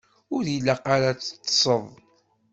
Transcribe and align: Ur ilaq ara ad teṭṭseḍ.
Ur 0.35 0.43
ilaq 0.55 0.83
ara 0.95 1.07
ad 1.11 1.19
teṭṭseḍ. 1.21 1.83